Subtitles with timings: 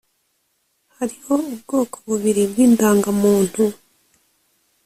[0.97, 3.63] Hariho ubwoko bubiri bw’indangamuntu